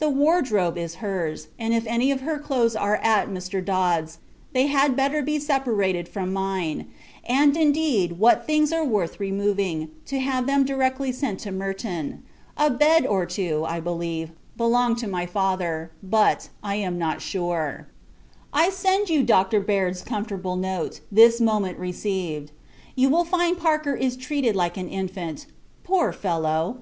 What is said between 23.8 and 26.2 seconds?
is treated like an infant. Poor